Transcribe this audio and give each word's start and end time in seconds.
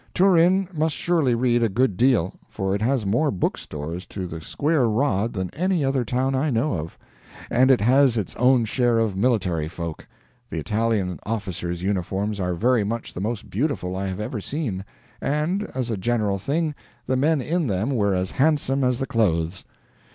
Turin 0.15 0.67
must 0.73 0.95
surely 0.95 1.35
read 1.35 1.61
a 1.61 1.69
good 1.69 1.95
deal, 1.95 2.33
for 2.49 2.73
it 2.73 2.81
has 2.81 3.05
more 3.05 3.29
book 3.29 3.55
stores 3.55 4.07
to 4.07 4.25
the 4.25 4.41
square 4.41 4.85
rod 4.89 5.33
than 5.33 5.51
any 5.53 5.85
other 5.85 6.03
town 6.03 6.33
I 6.33 6.49
know 6.49 6.73
of. 6.73 6.97
And 7.51 7.69
it 7.69 7.81
has 7.81 8.17
its 8.17 8.35
own 8.37 8.65
share 8.65 8.97
of 8.97 9.15
military 9.15 9.67
folk. 9.67 10.07
The 10.49 10.57
Italian 10.57 11.19
officers' 11.21 11.83
uniforms 11.83 12.39
are 12.39 12.55
very 12.55 12.83
much 12.83 13.13
the 13.13 13.21
most 13.21 13.51
beautiful 13.51 13.95
I 13.95 14.07
have 14.07 14.19
ever 14.19 14.41
seen; 14.41 14.85
and, 15.21 15.69
as 15.75 15.91
a 15.91 15.97
general 15.97 16.39
thing, 16.39 16.73
the 17.05 17.15
men 17.15 17.39
in 17.39 17.67
them 17.67 17.91
were 17.91 18.15
as 18.15 18.31
handsome 18.31 18.83
as 18.83 18.97
the 18.97 19.05
clothes. 19.05 19.65